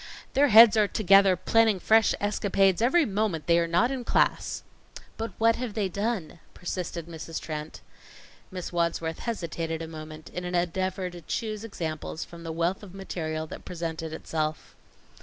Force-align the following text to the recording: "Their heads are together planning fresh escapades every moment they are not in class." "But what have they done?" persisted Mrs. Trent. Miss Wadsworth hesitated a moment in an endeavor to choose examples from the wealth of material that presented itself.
"Their 0.33 0.47
heads 0.47 0.75
are 0.75 0.87
together 0.87 1.35
planning 1.35 1.79
fresh 1.79 2.15
escapades 2.19 2.81
every 2.81 3.05
moment 3.05 3.45
they 3.45 3.59
are 3.59 3.67
not 3.67 3.91
in 3.91 4.03
class." 4.03 4.63
"But 5.15 5.29
what 5.37 5.57
have 5.57 5.75
they 5.75 5.89
done?" 5.89 6.39
persisted 6.55 7.05
Mrs. 7.05 7.39
Trent. 7.39 7.81
Miss 8.49 8.73
Wadsworth 8.73 9.19
hesitated 9.19 9.79
a 9.79 9.87
moment 9.87 10.29
in 10.31 10.43
an 10.43 10.55
endeavor 10.55 11.11
to 11.11 11.21
choose 11.21 11.63
examples 11.63 12.25
from 12.25 12.41
the 12.43 12.51
wealth 12.51 12.81
of 12.81 12.95
material 12.95 13.45
that 13.45 13.63
presented 13.63 14.11
itself. 14.11 14.75